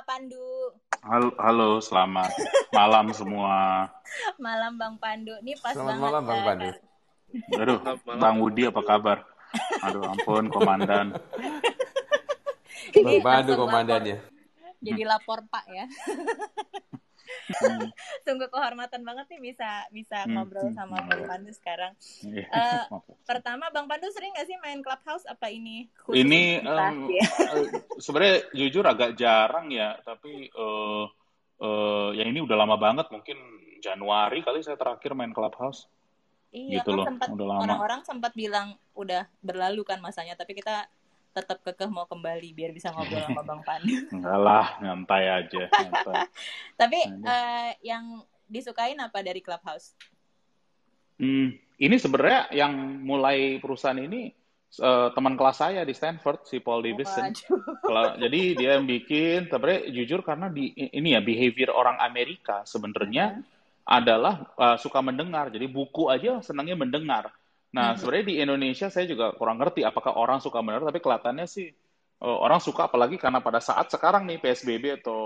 Pak 0.00 0.16
Pandu. 0.16 0.72
Halo, 1.04 1.28
halo 1.36 1.68
selamat 1.76 2.32
malam 2.72 3.12
semua. 3.12 3.84
Malam 4.40 4.80
Bang 4.80 4.96
Pandu. 4.96 5.36
Ini 5.44 5.60
pas 5.60 5.76
Selamat 5.76 5.92
banget. 5.92 6.00
malam, 6.08 6.22
Bang 6.24 6.40
Pandu. 6.40 6.70
Aduh, 7.60 7.78
Bang 8.16 8.36
Budi 8.40 8.64
apa 8.64 8.80
kabar? 8.80 9.28
Aduh, 9.84 10.00
ampun, 10.08 10.48
komandan. 10.48 11.20
Ini 12.96 13.20
Bang 13.20 13.44
Pandu 13.44 13.60
komandannya. 13.60 14.24
Jadi 14.80 15.04
lapor 15.04 15.44
Pak 15.52 15.68
ya. 15.68 15.84
Hmm, 17.60 17.90
Sungguh 18.22 18.48
kehormatan 18.48 19.02
banget 19.02 19.26
nih 19.34 19.40
bisa 19.52 19.84
bisa 19.90 20.24
Hmm, 20.24 20.38
ngobrol 20.38 20.70
hmm, 20.70 20.76
sama 20.78 20.96
hmm. 21.02 21.08
Bang 21.08 21.22
Pandu 21.26 21.50
sekarang. 21.52 21.92
Maaf. 22.92 23.04
Pertama 23.26 23.68
Bang 23.74 23.86
Pandu 23.90 24.06
sering 24.14 24.32
nggak 24.34 24.46
sih 24.48 24.56
main 24.62 24.80
Clubhouse 24.80 25.26
apa 25.26 25.50
ini? 25.50 25.90
khusus 26.02 26.22
Ini 26.22 26.62
em, 26.62 26.96
Iya. 27.10 27.26
eh, 27.26 27.66
sebenarnya 27.98 28.36
jujur 28.54 28.84
agak 28.86 29.18
jarang 29.18 29.70
ya, 29.70 29.98
tapi 30.02 30.48
eh 30.48 31.04
eh, 31.60 32.08
ya 32.16 32.24
ini 32.24 32.40
udah 32.40 32.56
lama 32.56 32.76
banget, 32.80 33.06
mungkin 33.12 33.36
Januari 33.80 34.40
kali 34.44 34.60
saya 34.64 34.76
terakhir 34.80 35.12
main 35.16 35.32
Clubhouse. 35.32 35.88
Iya 36.50 36.82
gitu 36.82 36.90
kan 36.90 36.98
loh, 36.98 37.06
sempat 37.06 37.28
udah 37.30 37.46
lama. 37.46 37.60
orang-orang 37.62 38.00
sempat 38.02 38.32
bilang 38.34 38.74
udah 38.98 39.22
berlalu 39.38 39.86
kan 39.86 40.02
masanya, 40.02 40.34
tapi 40.34 40.58
kita 40.58 40.90
tetap 41.30 41.62
kekeh 41.62 41.86
mau 41.86 42.06
kembali 42.10 42.50
biar 42.50 42.70
bisa 42.74 42.90
ngobrol 42.90 43.22
sama 43.22 43.42
Bang 43.46 43.62
Pandu. 43.62 43.94
Enggak 44.14 44.38
lah, 44.42 44.66
nyantai 44.82 45.24
aja, 45.30 45.62
nyantai. 45.70 46.26
Tapi 46.80 46.98
eh, 47.06 47.70
yang 47.86 48.22
disukain 48.50 48.98
apa 48.98 49.22
dari 49.22 49.38
Clubhouse? 49.38 49.94
Hmm, 51.20 51.54
ini 51.78 51.96
sebenarnya 52.00 52.50
yang 52.50 52.72
mulai 53.06 53.62
perusahaan 53.62 53.98
ini 53.98 54.34
eh, 54.74 55.08
teman 55.14 55.38
kelas 55.38 55.62
saya 55.62 55.86
di 55.86 55.94
Stanford, 55.94 56.50
si 56.50 56.58
Paul 56.58 56.82
Davidson. 56.82 57.30
Kalau 57.86 58.16
jadi 58.22 58.40
dia 58.58 58.70
yang 58.80 58.90
bikin, 58.90 59.46
tapi 59.46 59.94
jujur 59.94 60.26
karena 60.26 60.50
di 60.50 60.74
ini 60.74 61.14
ya 61.14 61.22
behavior 61.22 61.70
orang 61.70 62.02
Amerika 62.02 62.66
sebenarnya 62.66 63.38
adalah 63.90 64.46
uh, 64.54 64.78
suka 64.78 65.02
mendengar. 65.02 65.50
Jadi 65.50 65.66
buku 65.66 66.06
aja 66.06 66.38
senangnya 66.46 66.78
mendengar. 66.78 67.34
Nah, 67.70 67.94
Mhm. 67.94 67.96
sebenarnya 68.02 68.26
di 68.26 68.36
Indonesia 68.42 68.86
saya 68.90 69.06
juga 69.06 69.30
kurang 69.38 69.62
ngerti 69.62 69.86
apakah 69.86 70.18
orang 70.18 70.42
suka 70.42 70.58
mendengar, 70.58 70.90
tapi 70.90 70.98
kelihatannya 70.98 71.46
sih 71.46 71.70
uh, 72.20 72.38
orang 72.42 72.58
suka 72.58 72.90
apalagi 72.90 73.16
karena 73.16 73.38
pada 73.40 73.62
saat 73.62 73.88
sekarang 73.88 74.26
nih 74.26 74.42
PSBB 74.42 75.00
atau 75.00 75.18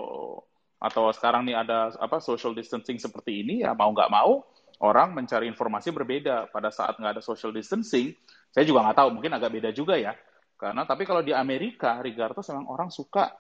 atau 0.78 1.09
sekarang 1.17 1.48
nih 1.48 1.56
ada 1.56 1.89
apa 1.97 2.20
social 2.20 2.53
distancing 2.53 3.00
seperti 3.00 3.41
ini 3.41 3.65
ya 3.65 3.72
mau 3.72 3.89
nggak 3.89 4.12
mau 4.12 4.45
orang 4.84 5.17
mencari 5.17 5.48
informasi 5.48 5.89
berbeda 5.95 6.53
pada 6.53 6.69
saat 6.69 7.00
nggak 7.00 7.19
ada 7.19 7.22
social 7.25 7.55
distancing. 7.55 8.12
Saya 8.53 8.69
juga 8.69 8.84
nggak 8.84 8.98
tahu, 9.00 9.09
mungkin 9.17 9.33
agak 9.33 9.50
beda 9.50 9.70
juga 9.72 9.97
ya. 9.97 10.12
Karena 10.61 10.84
tapi 10.84 11.09
kalau 11.09 11.25
di 11.25 11.33
Amerika, 11.33 11.98
regardless 12.05 12.53
memang 12.53 12.69
orang 12.69 12.91
suka 12.92 13.33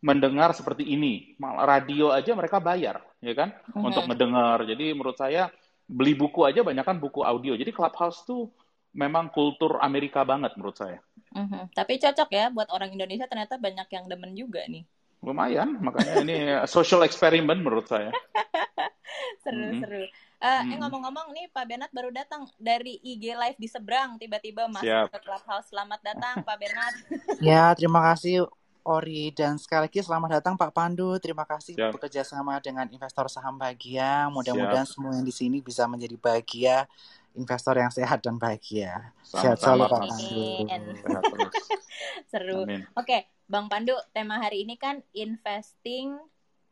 mendengar 0.00 0.52
seperti 0.56 0.84
ini. 0.84 1.36
Malah 1.36 1.64
radio 1.80 2.08
aja 2.12 2.32
mereka 2.32 2.56
bayar, 2.60 3.00
ya 3.20 3.32
kan, 3.36 3.52
Mhm. 3.72 3.84
untuk 3.84 4.04
mendengar. 4.08 4.64
Jadi 4.64 4.92
menurut 4.96 5.16
saya 5.16 5.48
beli 5.90 6.14
buku 6.14 6.46
aja 6.46 6.62
banyak 6.62 6.86
kan 6.86 7.02
buku 7.02 7.26
audio. 7.26 7.58
Jadi 7.58 7.74
Clubhouse 7.74 8.22
tuh 8.22 8.46
memang 8.94 9.26
kultur 9.30 9.82
Amerika 9.82 10.22
banget 10.22 10.54
menurut 10.54 10.78
saya. 10.78 11.02
Mhm. 11.34 11.74
Tapi 11.74 11.98
cocok 11.98 12.30
ya 12.30 12.50
buat 12.50 12.70
orang 12.70 12.94
Indonesia 12.94 13.26
ternyata 13.26 13.58
banyak 13.58 13.86
yang 13.90 14.04
demen 14.06 14.32
juga 14.38 14.62
nih. 14.70 14.86
Lumayan, 15.20 15.76
makanya 15.82 16.22
ini 16.22 16.36
social 16.70 17.02
experiment 17.02 17.58
menurut 17.60 17.90
saya. 17.90 18.14
Seru-seru. 19.42 20.06
Eh, 20.40 20.48
eh, 20.48 20.60
Mhm. 20.64 20.80
ngomong-ngomong 20.80 21.36
nih 21.36 21.46
Pak 21.52 21.64
Bernard 21.68 21.92
baru 21.92 22.08
datang 22.08 22.48
dari 22.56 22.96
IG 23.04 23.36
Live 23.36 23.58
di 23.60 23.68
seberang 23.68 24.16
tiba-tiba 24.16 24.64
masuk 24.70 24.88
Siap. 24.88 25.12
ke 25.12 25.18
Clubhouse. 25.20 25.68
Selamat 25.68 26.00
datang 26.00 26.40
Pak 26.40 26.56
Bernard. 26.56 26.96
Ya, 27.44 27.68
terima 27.76 28.00
kasih 28.12 28.48
Ori 28.84 29.28
dan 29.36 29.60
sekali 29.60 29.88
lagi 29.88 30.00
selamat 30.00 30.40
datang 30.40 30.54
Pak 30.56 30.72
Pandu. 30.72 31.16
Terima 31.20 31.44
kasih 31.44 31.76
Siap. 31.76 31.92
bekerja 31.96 32.24
sama 32.24 32.56
dengan 32.64 32.88
investor 32.88 33.28
saham 33.28 33.60
bahagia. 33.60 34.32
Mudah-mudahan 34.32 34.88
semua 34.88 35.12
yang 35.12 35.26
di 35.26 35.34
sini 35.34 35.60
bisa 35.60 35.84
menjadi 35.84 36.16
bahagia, 36.16 36.88
investor 37.36 37.76
yang 37.76 37.92
sehat 37.92 38.24
dan 38.24 38.40
bahagia. 38.40 39.12
Sehat 39.20 39.60
selalu 39.60 39.84
Pak. 39.84 39.92
Pandu. 39.92 40.16
Amin. 40.16 40.96
Sehat 40.96 41.22
terus. 41.28 41.54
Seru. 42.32 42.60
Amin. 42.64 42.88
Oke, 42.96 43.28
Bang 43.44 43.68
Pandu, 43.68 43.98
tema 44.16 44.40
hari 44.40 44.64
ini 44.64 44.80
kan 44.80 45.04
investing 45.12 46.16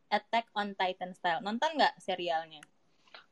Attack 0.09 0.49
on 0.57 0.73
Titan 0.73 1.13
style. 1.13 1.45
Nonton 1.45 1.77
nggak 1.77 2.01
serialnya? 2.01 2.65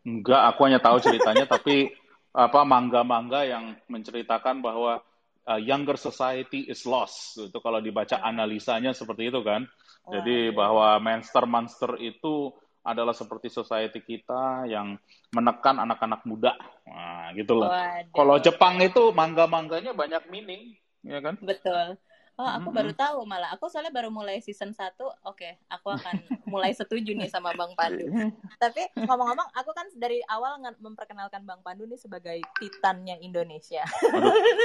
Enggak, 0.05 0.43
aku 0.55 0.61
hanya 0.69 0.81
tahu 0.81 1.01
ceritanya, 1.01 1.49
tapi 1.55 1.91
apa 2.37 2.61
mangga-mangga 2.69 3.49
yang 3.49 3.73
menceritakan 3.89 4.61
bahwa 4.61 5.01
uh, 5.47 5.61
younger 5.63 5.95
society 5.97 6.67
is 6.67 6.83
lost. 6.85 7.39
Itu 7.39 7.59
kalau 7.63 7.79
dibaca 7.79 8.21
analisanya 8.21 8.93
seperti 8.93 9.31
itu 9.31 9.41
kan. 9.47 9.65
Jadi 10.07 10.51
Waduh. 10.51 10.59
bahwa 10.59 10.89
monster-monster 11.03 11.99
itu 11.99 12.55
adalah 12.87 13.11
seperti 13.11 13.51
society 13.51 13.99
kita 13.99 14.71
yang 14.71 14.95
menekan 15.35 15.83
anak-anak 15.83 16.23
muda. 16.23 16.55
Nah, 16.87 17.35
gitu 17.35 17.59
loh. 17.59 17.71
Kalau 18.15 18.39
Jepang 18.39 18.79
itu 18.79 19.11
mangga-mangganya 19.11 19.91
banyak 19.91 20.31
meaning, 20.31 20.79
ya 21.03 21.19
kan? 21.19 21.35
Betul. 21.43 21.99
Oh, 22.37 22.45
aku 22.45 22.69
Mm-mm. 22.69 22.77
baru 22.77 22.93
tahu 22.93 23.25
malah. 23.25 23.49
Aku 23.57 23.73
soalnya 23.73 23.89
baru 23.89 24.13
mulai 24.13 24.45
season 24.45 24.77
1. 24.77 24.93
Oke, 25.25 25.57
aku 25.73 25.89
akan 25.89 26.21
mulai 26.53 26.77
setuju 26.77 27.17
nih 27.17 27.33
sama 27.33 27.57
Bang 27.57 27.73
Pandu. 27.73 28.05
Tapi 28.63 28.93
ngomong-ngomong, 28.93 29.57
aku 29.57 29.73
kan 29.73 29.89
dari 29.97 30.21
awal 30.29 30.61
memperkenalkan 30.77 31.49
Bang 31.49 31.65
Pandu 31.65 31.89
nih 31.89 31.97
sebagai 31.97 32.37
titannya 32.61 33.17
Indonesia. 33.25 33.89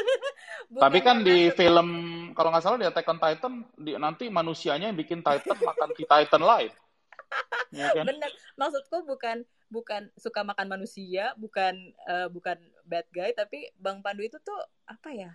Tapi 0.83 0.99
kan 0.99 1.23
di 1.23 1.47
film 1.55 1.89
kalau 2.35 2.51
nggak 2.51 2.63
salah 2.63 2.75
di 2.75 2.87
Attack 2.91 3.07
on 3.07 3.19
Titan 3.23 3.53
di, 3.79 3.95
nanti 3.95 4.27
manusianya 4.27 4.91
yang 4.91 4.99
bikin 4.99 5.23
Titan 5.23 5.55
makan 5.71 5.95
Titan 5.95 6.43
lain. 6.43 6.71
Ya 7.71 7.87
kan? 7.95 8.03
Bener, 8.03 8.31
maksudku 8.59 9.07
bukan 9.07 9.47
bukan 9.71 10.11
suka 10.19 10.43
makan 10.43 10.67
manusia, 10.67 11.31
bukan 11.39 11.95
eh, 12.03 12.27
bukan 12.27 12.59
bad 12.83 13.07
guy, 13.15 13.31
tapi 13.31 13.71
Bang 13.79 14.03
Pandu 14.03 14.27
itu 14.27 14.35
tuh 14.43 14.59
apa 14.83 15.15
ya? 15.15 15.31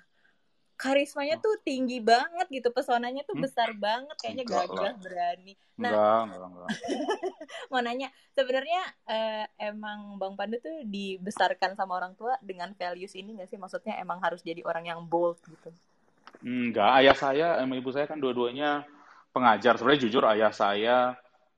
Karismanya 0.77 1.41
tuh 1.41 1.57
tinggi 1.65 1.99
banget 2.05 2.47
gitu, 2.53 2.69
pesonanya 2.69 3.25
tuh 3.25 3.37
Hmm? 3.37 3.45
besar 3.49 3.73
banget, 3.73 4.17
kayaknya 4.21 4.45
Enggak 4.45 4.65
gagah 4.69 4.95
berani. 5.01 5.53
Nah, 5.81 5.93
Enggak, 5.93 6.21
enggak, 6.29 6.49
enggak. 6.53 6.71
mau 7.73 7.81
nanya, 7.81 8.09
sebenarnya 8.37 8.81
eh, 9.09 9.45
emang 9.73 10.21
Bang 10.21 10.37
Pandu 10.37 10.61
tuh 10.61 10.85
dibesarkan 10.85 11.73
sama 11.77 11.97
orang 11.97 12.13
tua 12.15 12.37
dengan 12.45 12.73
values 12.77 13.17
ini 13.17 13.37
nggak 13.41 13.49
sih? 13.49 13.59
Maksudnya 13.61 13.97
emang 14.01 14.21
harus 14.21 14.45
jadi 14.45 14.61
orang 14.69 14.85
yang 14.93 15.01
bold 15.09 15.41
gitu. 15.49 15.73
Enggak, 16.45 16.91
ayah 17.03 17.17
saya 17.17 17.47
sama 17.59 17.75
ibu 17.81 17.91
saya 17.91 18.07
kan 18.07 18.21
dua-duanya 18.21 18.85
pengajar. 19.35 19.81
Sebenarnya 19.81 20.03
jujur 20.07 20.25
ayah 20.29 20.53
saya 20.53 20.97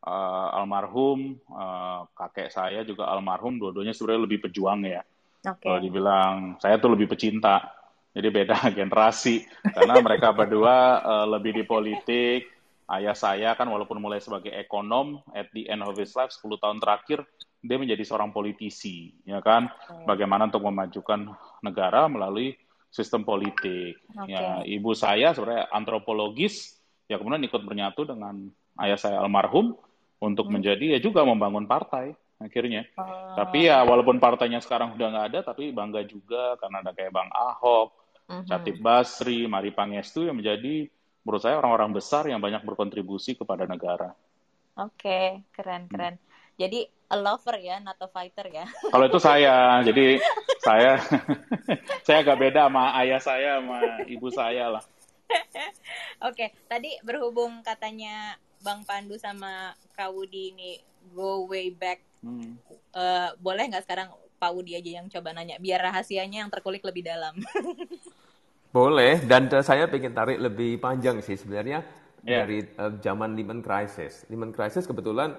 eh, 0.07 0.49
almarhum, 0.59 1.35
eh, 1.37 2.01
kakek 2.15 2.49
saya 2.55 2.81
juga 2.87 3.11
almarhum, 3.11 3.59
dua-duanya 3.59 3.93
sebenarnya 3.95 4.23
lebih 4.27 4.39
pejuang 4.49 4.81
ya. 4.87 5.03
Oke. 5.47 5.63
Kalau 5.63 5.79
dibilang 5.83 6.35
saya 6.63 6.79
tuh 6.83 6.95
lebih 6.95 7.11
pecinta. 7.11 7.78
Jadi 8.19 8.29
beda 8.35 8.59
generasi 8.79 9.47
karena 9.63 10.03
mereka 10.03 10.35
berdua 10.35 10.77
eh, 10.99 11.27
lebih 11.31 11.55
di 11.55 11.65
politik. 11.65 12.51
Ayah 12.89 13.13
saya 13.13 13.53
kan 13.53 13.69
walaupun 13.69 14.01
mulai 14.01 14.17
sebagai 14.17 14.49
ekonom, 14.49 15.21
at 15.37 15.53
the 15.53 15.69
end 15.69 15.85
of 15.85 15.93
his 15.93 16.17
life 16.17 16.33
10 16.33 16.57
tahun 16.57 16.81
terakhir 16.81 17.21
dia 17.61 17.77
menjadi 17.77 18.01
seorang 18.01 18.33
politisi, 18.33 19.13
ya 19.29 19.45
kan? 19.45 19.69
Bagaimana 20.09 20.49
untuk 20.49 20.65
memajukan 20.65 21.37
negara 21.61 22.09
melalui 22.09 22.57
sistem 22.89 23.29
politik. 23.29 24.01
Oke. 24.17 24.33
Ya, 24.33 24.65
ibu 24.65 24.97
saya 24.97 25.37
sebenarnya 25.37 25.69
antropologis, 25.69 26.81
ya 27.13 27.21
kemudian 27.21 27.45
ikut 27.45 27.61
bernyatu 27.61 28.09
dengan 28.09 28.49
ayah 28.81 28.97
saya 28.97 29.21
almarhum 29.21 29.77
untuk 30.23 30.49
Hmm. 30.49 30.57
menjadi 30.57 30.97
ya 30.97 30.99
juga 31.03 31.29
membangun 31.29 31.69
partai 31.69 32.17
akhirnya. 32.39 32.87
Oh. 32.95 33.35
Tapi 33.37 33.69
ya 33.69 33.83
walaupun 33.85 34.23
partainya 34.23 34.63
sekarang 34.63 34.95
udah 34.95 35.07
nggak 35.13 35.27
ada, 35.35 35.41
tapi 35.53 35.75
bangga 35.75 36.07
juga 36.07 36.55
karena 36.57 36.81
ada 36.81 36.95
kayak 36.95 37.11
Bang 37.13 37.29
Ahok, 37.35 37.98
Mhm. 38.29 38.45
Catip 38.45 38.77
Basri, 38.79 39.49
Mari 39.49 39.73
Pangestu 39.73 40.29
yang 40.29 40.37
menjadi 40.37 40.89
menurut 41.25 41.41
saya 41.41 41.57
orang-orang 41.57 41.97
besar 41.97 42.29
yang 42.29 42.41
banyak 42.41 42.61
berkontribusi 42.61 43.35
kepada 43.35 43.65
negara. 43.65 44.13
Oke, 44.77 45.43
keren 45.51 45.89
Hmm. 45.89 45.93
keren. 45.93 46.15
Jadi 46.59 46.85
a 47.09 47.17
lover 47.17 47.57
ya, 47.59 47.81
not 47.81 47.97
a 47.99 48.09
fighter 48.09 48.47
ya. 48.53 48.69
Kalau 48.93 49.05
itu 49.09 49.19
saya, 49.19 49.55
jadi 49.89 50.21
saya 50.61 51.01
saya 52.07 52.19
agak 52.21 52.37
beda 52.37 52.69
sama 52.69 52.93
ayah 53.01 53.21
saya 53.21 53.51
sama 53.59 53.81
ibu 54.07 54.29
saya 54.29 54.65
lah. 54.79 54.85
Oke, 56.29 56.53
tadi 56.69 56.97
berhubung 57.01 57.61
katanya 57.65 58.37
Bang 58.61 58.85
Pandu 58.85 59.17
sama 59.17 59.73
Kak 59.97 60.13
Wudi 60.13 60.53
ini 60.53 60.71
go 61.17 61.49
way 61.49 61.73
back, 61.73 62.05
Hmm. 62.19 62.59
eh, 62.93 63.31
boleh 63.39 63.71
nggak 63.71 63.85
sekarang 63.87 64.11
Pak 64.39 64.51
Wudi 64.55 64.75
aja 64.79 65.03
yang 65.03 65.07
coba 65.07 65.35
nanya, 65.35 65.59
biar 65.59 65.83
rahasianya 65.83 66.47
yang 66.47 66.51
terkulik 66.51 66.83
lebih 66.83 67.07
dalam. 67.07 67.35
Boleh, 68.69 69.25
dan 69.25 69.49
saya 69.65 69.89
pengen 69.89 70.13
tarik 70.13 70.37
lebih 70.37 70.77
panjang 70.77 71.25
sih 71.25 71.41
sebenarnya 71.41 71.81
Ya. 72.27 72.45
dari 72.45 72.61
eh, 72.69 72.93
zaman 73.01 73.33
Lehman 73.33 73.65
Crisis. 73.65 74.29
Lehman 74.29 74.53
Crisis 74.53 74.85
kebetulan 74.85 75.33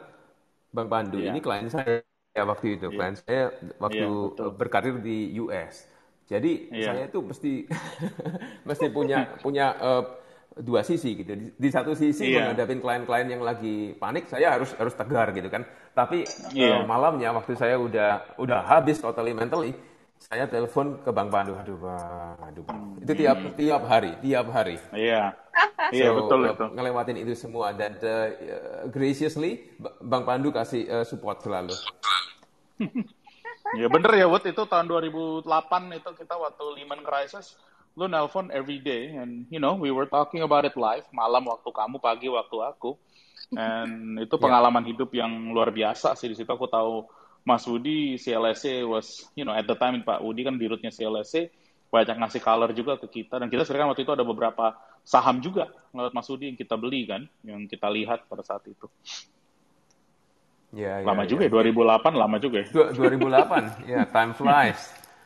Bang 0.74 0.90
Pandu 0.90 1.22
Ya. 1.22 1.30
ini 1.30 1.38
klien 1.42 1.70
saya 1.70 2.02
waktu 2.46 2.82
itu, 2.82 2.90
Iya. 2.90 2.98
klien 2.98 3.16
saya 3.18 3.54
waktu 3.78 4.08
betul. 4.30 4.50
eh, 4.50 4.54
berkarir 4.58 4.96
di 5.02 5.38
US. 5.42 5.86
Jadi 6.26 6.74
Iya. 6.74 6.82
saya 6.86 7.06
itu 7.10 7.22
mesti 7.22 7.70
mesti 8.70 8.88
punya 8.90 9.38
punya 9.46 9.66
eh, 9.78 10.04
dua 10.60 10.82
sisi 10.84 11.16
gitu. 11.22 11.32
Di, 11.38 11.46
di 11.56 11.70
satu 11.72 11.94
sisi 11.96 12.26
Iya. 12.26 12.34
menghadapi 12.34 12.82
klien-klien 12.82 13.28
yang 13.30 13.44
lagi 13.46 13.96
panik, 13.96 14.28
saya 14.28 14.58
harus 14.58 14.74
harus 14.76 14.94
tegar 14.98 15.30
gitu 15.38 15.48
kan. 15.54 15.64
Tapi 15.96 16.26
Iya. 16.54 16.66
eh, 16.66 16.82
malamnya 16.84 17.30
waktu 17.36 17.54
saya 17.56 17.78
udah 17.80 18.36
udah 18.42 18.60
habis 18.68 19.00
totally 19.00 19.32
mentally, 19.38 19.72
saya 20.20 20.46
telepon 20.52 21.00
ke 21.00 21.10
Bang 21.16 21.32
Pandu, 21.32 21.56
aduh 21.56 21.80
Bang, 21.80 22.36
aduh 22.44 22.64
Bang. 22.68 23.00
Itu 23.00 23.16
tiap 23.16 23.40
tiap 23.56 23.82
hari, 23.88 24.12
tiap 24.20 24.48
hari. 24.52 24.76
Iya. 24.92 25.32
Iya, 25.90 26.14
So, 26.14 26.22
betul 26.22 26.40
uh, 26.46 26.54
itu. 26.54 26.66
Ngelewatin 26.76 27.18
itu 27.18 27.34
semua 27.34 27.74
dan 27.74 27.98
uh, 28.04 28.30
graciously 28.94 29.74
Bang 30.04 30.22
Pandu 30.22 30.54
kasih 30.54 30.86
uh, 30.86 31.06
support 31.08 31.42
selalu. 31.42 31.74
Ya 33.74 33.90
bener 33.90 34.12
ya, 34.14 34.30
Wood. 34.30 34.46
Itu 34.46 34.70
tahun 34.70 34.86
2008 34.86 35.46
itu 35.98 36.10
kita 36.14 36.36
waktu 36.38 36.64
Lehman 36.78 37.02
Crisis, 37.02 37.58
lu 37.98 38.06
nelpon 38.06 38.54
every 38.54 38.78
day, 38.78 39.18
and 39.18 39.50
you 39.50 39.58
know, 39.58 39.74
we 39.74 39.90
were 39.90 40.06
talking 40.06 40.46
about 40.46 40.62
it 40.66 40.78
live, 40.78 41.06
malam 41.10 41.50
waktu 41.50 41.70
kamu, 41.74 41.98
pagi 41.98 42.30
waktu 42.30 42.58
aku. 42.70 42.94
And 43.58 44.22
itu 44.22 44.36
pengalaman 44.38 44.86
hidup 44.86 45.10
yang 45.10 45.54
luar 45.54 45.74
biasa 45.74 46.14
sih. 46.14 46.30
Di 46.30 46.38
situ 46.38 46.50
aku 46.50 46.70
tahu 46.70 47.10
Mas 47.50 47.66
Wudi, 47.66 48.22
CLSA 48.22 48.86
was, 48.86 49.26
you 49.34 49.42
know, 49.42 49.58
at 49.58 49.66
the 49.66 49.74
time 49.74 50.06
Pak 50.06 50.22
Wudi 50.22 50.46
kan 50.46 50.62
dirutnya 50.62 50.94
CLSA, 50.94 51.50
banyak 51.90 52.22
ngasih 52.22 52.42
color 52.46 52.70
juga 52.78 53.02
ke 53.02 53.10
kita. 53.10 53.42
Dan 53.42 53.50
kita 53.50 53.66
sebenarnya 53.66 53.90
waktu 53.90 54.06
itu 54.06 54.14
ada 54.14 54.22
beberapa 54.22 54.78
saham 55.02 55.42
juga 55.42 55.66
lewat 55.90 56.14
Mas 56.14 56.30
Wudi 56.30 56.54
yang 56.54 56.58
kita 56.62 56.78
beli 56.78 57.10
kan, 57.10 57.26
yang 57.42 57.66
kita 57.66 57.90
lihat 57.90 58.30
pada 58.30 58.46
saat 58.46 58.62
itu. 58.70 58.86
Ya, 60.70 61.02
Lama 61.02 61.26
ya, 61.26 61.34
juga 61.34 61.50
ya. 61.50 61.50
ya, 61.50 61.74
2008 61.74 62.14
lama 62.14 62.38
juga 62.38 62.62
ya. 62.62 62.68
Du- 62.70 62.94
2008, 62.94 63.90
ya 63.90 64.06
time 64.06 64.38
flies. 64.38 64.82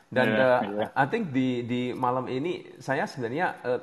Dan 0.08 0.26
Iya, 0.32 0.40
uh, 0.40 0.60
iya. 0.64 0.86
I 0.96 1.04
think 1.10 1.36
di 1.36 1.48
di 1.68 1.82
malam 1.92 2.24
ini 2.32 2.80
saya 2.80 3.04
sebenarnya 3.04 3.46
uh, 3.60 3.80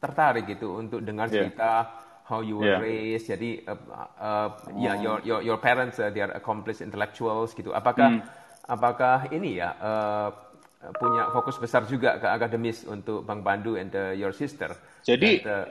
tertarik 0.00 0.48
gitu 0.48 0.80
untuk 0.80 1.04
dengar 1.04 1.28
Iya. 1.28 1.52
cerita 1.52 1.90
how 2.24 2.40
you 2.40 2.56
were 2.56 2.76
Iya. 2.76 2.80
raised. 2.80 3.28
Jadi 3.28 3.64
uh, 3.68 3.76
uh, 4.16 4.48
ya 4.80 4.96
your 4.96 5.20
your 5.22 5.40
your 5.44 5.58
parents 5.60 6.00
uh, 6.00 6.08
they 6.08 6.24
are 6.24 6.32
accomplished 6.32 6.80
intellectuals 6.80 7.52
gitu. 7.52 7.70
Apakah 7.76 8.16
Hmm. 8.16 8.20
apakah 8.64 9.28
ini 9.28 9.60
ya 9.60 9.76
uh, 9.76 10.28
punya 10.96 11.28
fokus 11.32 11.56
besar 11.60 11.84
juga 11.84 12.16
ke 12.20 12.28
akademis 12.28 12.84
untuk 12.88 13.24
Bang 13.24 13.44
Pandu 13.44 13.76
and 13.76 13.92
uh, 13.92 14.12
your 14.16 14.32
sister? 14.32 14.72
Jadi 15.04 15.44
Dan, 15.44 15.52
uh, 15.52 15.64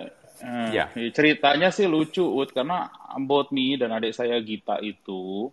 eh, 0.46 0.70
ya. 0.78 0.86
ceritanya 1.14 1.70
sih 1.74 1.90
lucu, 1.90 2.26
karena 2.54 2.90
both 3.26 3.50
me 3.50 3.78
dan 3.78 3.94
adik 3.94 4.14
saya 4.14 4.38
Gita 4.42 4.78
itu 4.82 5.50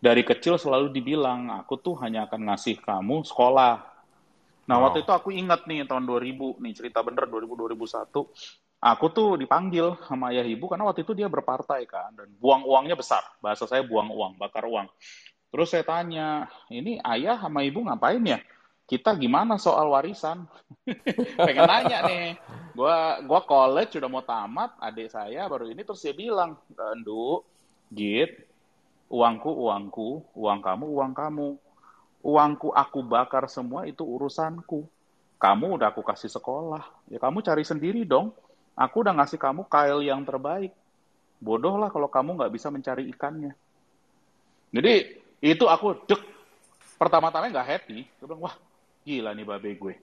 dari 0.00 0.22
kecil 0.26 0.58
selalu 0.58 0.90
dibilang 0.90 1.50
aku 1.62 1.78
tuh 1.78 1.94
hanya 2.02 2.26
akan 2.26 2.50
ngasih 2.50 2.80
kamu 2.82 3.22
sekolah. 3.26 3.86
Nah 4.70 4.76
Wow. 4.78 4.84
waktu 4.86 5.02
itu 5.02 5.12
aku 5.14 5.28
ingat 5.34 5.66
nih 5.66 5.82
tahun 5.86 6.06
2000 6.06 6.54
nih 6.62 6.72
cerita 6.78 7.02
bener 7.02 7.26
2000 7.26 7.58
2001 7.58 8.30
aku 8.80 9.12
tuh 9.12 9.36
dipanggil 9.36 10.00
sama 10.08 10.32
ayah 10.32 10.42
ibu 10.48 10.64
karena 10.64 10.88
waktu 10.88 11.04
itu 11.04 11.12
dia 11.12 11.28
berpartai 11.28 11.84
kan 11.84 12.16
dan 12.16 12.32
buang 12.40 12.64
uangnya 12.64 12.96
besar. 12.96 13.20
Bahasa 13.44 13.68
saya 13.68 13.84
buang 13.84 14.08
uang 14.08 14.40
bakar 14.40 14.64
uang. 14.64 14.88
Terus 15.52 15.68
saya 15.68 15.84
tanya 15.84 16.48
ini 16.72 16.96
ayah 17.04 17.36
sama 17.36 17.60
ibu 17.60 17.84
ngapain 17.84 18.24
ya? 18.24 18.40
Kita 18.88 19.14
gimana 19.14 19.54
soal 19.54 19.86
warisan? 19.86 20.48
Pengen 21.46 21.68
nanya 21.68 21.98
nih. 22.08 22.34
Gua 22.74 23.22
gua 23.22 23.44
college 23.46 24.00
sudah 24.00 24.10
mau 24.10 24.24
tamat 24.24 24.74
adik 24.82 25.12
saya 25.12 25.46
baru 25.46 25.70
ini. 25.70 25.84
Terus 25.84 26.02
dia 26.02 26.16
bilang 26.16 26.58
Ndu 26.74 27.44
git 27.92 28.48
uangku 29.10 29.50
uangku 29.50 30.34
uang 30.34 30.58
kamu 30.64 30.84
uang 30.88 31.12
kamu. 31.14 31.48
Uangku 32.20 32.68
aku 32.74 33.00
bakar 33.04 33.46
semua 33.46 33.86
itu 33.86 34.02
urusanku. 34.02 34.88
Kamu 35.40 35.78
udah 35.78 35.94
aku 35.94 36.02
kasih 36.02 36.32
sekolah. 36.32 36.82
Ya 37.12 37.22
kamu 37.22 37.46
cari 37.46 37.62
sendiri 37.62 38.02
dong 38.02 38.34
aku 38.80 39.04
udah 39.04 39.12
ngasih 39.20 39.36
kamu 39.36 39.68
kail 39.68 40.00
yang 40.00 40.24
terbaik. 40.24 40.72
Bodoh 41.36 41.76
lah 41.76 41.92
kalau 41.92 42.08
kamu 42.08 42.40
nggak 42.40 42.52
bisa 42.56 42.72
mencari 42.72 43.12
ikannya. 43.12 43.52
Jadi 44.72 45.20
itu 45.44 45.64
aku 45.68 46.08
dek. 46.08 46.20
Pertama-tama 46.96 47.52
nggak 47.52 47.68
happy. 47.68 48.08
Gue 48.16 48.26
bilang 48.28 48.48
wah 48.48 48.56
gila 49.04 49.36
nih 49.36 49.44
babe 49.44 49.70
gue. 49.76 49.94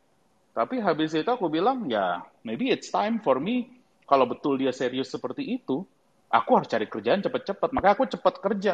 Tapi 0.54 0.82
habis 0.82 1.14
itu 1.14 1.30
aku 1.30 1.50
bilang 1.50 1.90
ya 1.90 2.22
maybe 2.46 2.70
it's 2.70 2.94
time 2.94 3.22
for 3.22 3.42
me. 3.42 3.70
Kalau 4.06 4.30
betul 4.30 4.62
dia 4.62 4.74
serius 4.74 5.10
seperti 5.10 5.46
itu 5.46 5.82
aku 6.30 6.50
harus 6.58 6.70
cari 6.70 6.86
kerjaan 6.86 7.22
cepet-cepet. 7.26 7.70
Makanya 7.74 7.94
aku 7.98 8.06
cepet 8.06 8.34
kerja. 8.42 8.74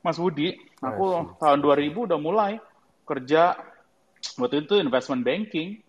Mas 0.00 0.16
Budi 0.18 0.54
aku 0.82 1.36
tahun 1.38 1.58
2000 1.62 2.06
udah 2.10 2.18
mulai 2.18 2.58
kerja. 3.06 3.58
Waktu 4.36 4.66
itu 4.66 4.76
investment 4.76 5.22
banking 5.24 5.80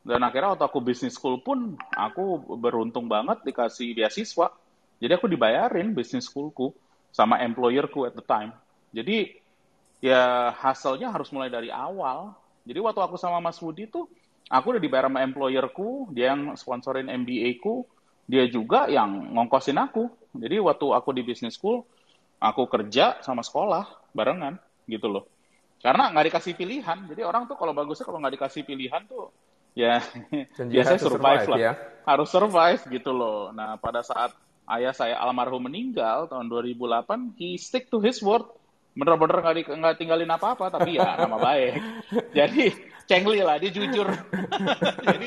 dan 0.00 0.20
akhirnya 0.24 0.56
waktu 0.56 0.64
aku 0.64 0.80
business 0.80 1.16
school 1.16 1.40
pun 1.44 1.76
aku 1.92 2.56
beruntung 2.56 3.06
banget 3.06 3.44
dikasih 3.44 3.92
beasiswa 3.92 4.48
jadi 5.00 5.16
aku 5.16 5.28
dibayarin 5.28 5.92
business 5.92 6.28
schoolku 6.28 6.72
sama 7.12 7.40
employerku 7.44 8.08
at 8.08 8.16
the 8.16 8.24
time 8.24 8.54
jadi 8.90 9.40
ya 10.00 10.50
hasilnya 10.56 11.12
harus 11.12 11.28
mulai 11.30 11.52
dari 11.52 11.68
awal. 11.68 12.34
Jadi 12.64 12.80
waktu 12.80 13.00
aku 13.00 13.16
sama 13.20 13.38
Mas 13.38 13.60
Budi 13.60 13.88
tuh, 13.88 14.08
aku 14.48 14.76
udah 14.76 14.82
dibayar 14.82 15.06
sama 15.08 15.24
employerku, 15.24 16.10
dia 16.12 16.32
yang 16.34 16.56
sponsorin 16.56 17.08
MBA-ku, 17.08 17.84
dia 18.26 18.48
juga 18.48 18.88
yang 18.88 19.36
ngongkosin 19.36 19.76
aku. 19.76 20.08
Jadi 20.36 20.56
waktu 20.60 20.86
aku 20.92 21.10
di 21.12 21.22
business 21.24 21.56
school, 21.56 21.84
aku 22.40 22.66
kerja 22.68 23.20
sama 23.20 23.44
sekolah 23.44 24.12
barengan 24.16 24.56
gitu 24.88 25.08
loh. 25.08 25.24
Karena 25.80 26.12
nggak 26.12 26.32
dikasih 26.32 26.52
pilihan, 26.60 27.08
jadi 27.08 27.24
orang 27.24 27.48
tuh 27.48 27.56
kalau 27.56 27.72
bagusnya 27.72 28.04
kalau 28.04 28.20
nggak 28.20 28.36
dikasih 28.36 28.68
pilihan 28.68 29.00
tuh 29.08 29.32
ya. 29.74 30.02
Dan 30.56 30.66
biasanya 30.70 31.00
survive, 31.00 31.44
survive, 31.44 31.48
lah, 31.48 31.58
ya. 31.58 31.72
harus 32.06 32.28
survive 32.30 32.82
gitu 32.90 33.10
loh. 33.14 33.50
Nah 33.54 33.76
pada 33.78 34.02
saat 34.04 34.34
ayah 34.70 34.94
saya 34.94 35.18
almarhum 35.18 35.66
meninggal 35.66 36.30
tahun 36.30 36.46
2008, 36.50 37.38
he 37.38 37.58
stick 37.58 37.90
to 37.90 37.98
his 37.98 38.22
word. 38.22 38.46
Bener-bener 38.94 39.38
nggak 39.38 39.70
nggak 39.70 39.96
tinggalin 39.98 40.30
apa-apa 40.30 40.70
tapi 40.70 40.98
ya 40.98 41.14
nama 41.18 41.38
baik. 41.38 41.78
Jadi 42.38 42.74
cengli 43.06 43.42
lah 43.42 43.58
dia 43.58 43.70
jujur. 43.74 44.06
Jadi 45.10 45.26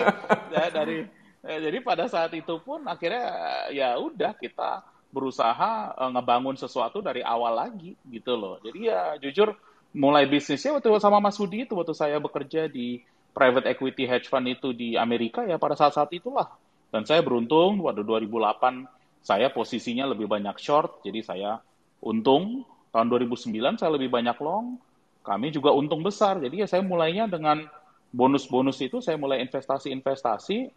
ya, 0.52 0.64
dari 0.72 1.04
eh, 1.44 1.60
jadi 1.60 1.84
pada 1.84 2.08
saat 2.08 2.32
itu 2.32 2.56
pun 2.64 2.88
akhirnya 2.88 3.28
ya 3.76 4.00
udah 4.00 4.32
kita 4.40 4.84
berusaha 5.12 5.92
eh, 5.92 6.10
ngebangun 6.16 6.56
sesuatu 6.56 7.04
dari 7.04 7.20
awal 7.20 7.60
lagi 7.60 7.96
gitu 8.08 8.40
loh. 8.40 8.60
Jadi 8.64 8.80
ya 8.88 9.20
jujur 9.20 9.52
mulai 9.94 10.26
bisnisnya 10.26 10.74
waktu 10.74 10.90
sama 10.98 11.22
Mas 11.22 11.38
Budi 11.38 11.70
itu 11.70 11.78
waktu 11.78 11.94
saya 11.94 12.18
bekerja 12.18 12.66
di 12.66 13.06
private 13.34 13.66
equity 13.68 14.06
hedge 14.06 14.30
fund 14.30 14.46
itu 14.46 14.72
di 14.72 14.94
Amerika 14.94 15.44
ya 15.44 15.58
pada 15.58 15.74
saat-saat 15.74 16.14
itulah. 16.14 16.54
Dan 16.94 17.04
saya 17.04 17.26
beruntung 17.26 17.82
pada 17.82 18.06
2008 18.06 18.86
saya 19.26 19.50
posisinya 19.50 20.06
lebih 20.06 20.30
banyak 20.30 20.54
short 20.62 21.02
jadi 21.02 21.20
saya 21.26 21.52
untung. 22.00 22.64
Tahun 22.94 23.10
2009 23.10 23.82
saya 23.82 23.90
lebih 23.90 24.14
banyak 24.14 24.38
long 24.38 24.78
kami 25.26 25.50
juga 25.50 25.74
untung 25.74 26.06
besar. 26.06 26.38
Jadi 26.38 26.62
ya 26.62 26.68
saya 26.70 26.86
mulainya 26.86 27.26
dengan 27.26 27.66
bonus-bonus 28.14 28.78
itu 28.86 29.02
saya 29.02 29.18
mulai 29.18 29.42
investasi-investasi. 29.42 30.70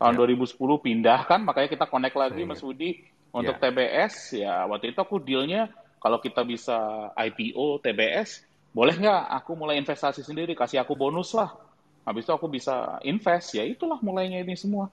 Tahun 0.00 0.14
2010 0.18 0.58
pindah 0.58 1.28
kan 1.30 1.46
makanya 1.46 1.70
kita 1.70 1.86
connect 1.86 2.16
lagi 2.18 2.42
Mas. 2.42 2.58
Budi 2.58 3.06
untuk 3.30 3.54
Ya. 3.62 3.70
TBS 3.70 4.14
ya 4.42 4.66
waktu 4.66 4.90
itu 4.90 4.98
aku 4.98 5.22
dealnya 5.22 5.70
kalau 6.02 6.18
kita 6.18 6.42
bisa 6.42 6.74
IPO 7.14 7.78
TBS 7.78 8.42
boleh 8.74 8.98
nggak 8.98 9.22
aku 9.38 9.54
mulai 9.54 9.78
investasi 9.78 10.26
sendiri? 10.26 10.58
Kasih 10.58 10.82
aku 10.82 10.98
bonus 10.98 11.30
lah 11.36 11.69
habis 12.04 12.24
itu 12.24 12.32
aku 12.32 12.46
bisa 12.48 12.98
invest. 13.04 13.56
Ya 13.56 13.64
itulah 13.64 14.00
mulainya 14.00 14.40
ini 14.40 14.56
semua. 14.56 14.88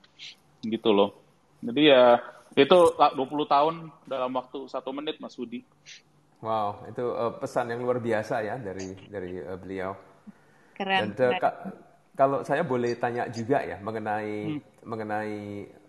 Gitu 0.62 0.90
loh. 0.92 1.16
Jadi 1.64 1.90
ya 1.90 2.22
itu 2.58 2.78
lah, 2.98 3.14
20 3.14 3.46
tahun 3.46 3.76
dalam 4.10 4.32
waktu 4.34 4.66
satu 4.66 4.90
menit 4.90 5.22
Mas 5.22 5.38
Budi. 5.38 5.62
Wow, 6.42 6.86
itu 6.86 7.02
uh, 7.02 7.34
pesan 7.38 7.74
yang 7.74 7.82
luar 7.82 7.98
biasa 7.98 8.46
ya 8.46 8.56
dari 8.62 8.94
dari 9.10 9.42
uh, 9.42 9.58
beliau. 9.58 9.92
Keren. 10.78 11.14
Dan 11.14 11.18
uh, 11.18 11.34
keren. 11.34 11.42
ka- 11.42 11.58
kalau 12.18 12.42
saya 12.42 12.66
boleh 12.66 12.98
tanya 12.98 13.30
juga 13.30 13.62
ya 13.62 13.78
mengenai 13.78 14.58
mengenai 14.82 15.38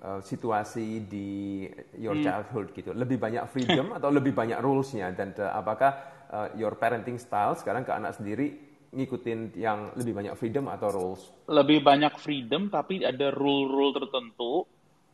uh, 0.05 0.21
situasi 0.21 1.09
di 1.09 1.65
your 1.97 2.21
childhood 2.21 2.69
gitu, 2.77 2.93
lebih 2.93 3.17
banyak 3.17 3.49
freedom 3.49 3.93
atau 3.97 4.13
lebih 4.13 4.37
banyak 4.37 4.61
rules-nya? 4.61 5.09
Dan 5.17 5.33
uh, 5.41 5.57
apakah 5.57 5.93
uh, 6.29 6.49
your 6.57 6.77
parenting 6.77 7.17
style 7.17 7.57
sekarang 7.57 7.85
ke 7.85 7.93
anak 7.93 8.17
sendiri 8.17 8.68
ngikutin 8.89 9.59
yang 9.59 9.93
lebih 9.97 10.17
banyak 10.17 10.35
freedom 10.39 10.67
atau 10.73 10.89
rules? 10.89 11.23
lebih 11.49 11.81
banyak 11.81 12.17
freedom 12.21 12.69
tapi 12.69 13.05
ada 13.05 13.33
rule-rule 13.33 13.97
tertentu 13.97 14.65